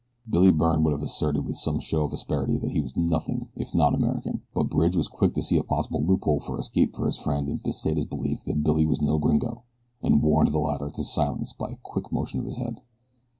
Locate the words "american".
3.93-4.41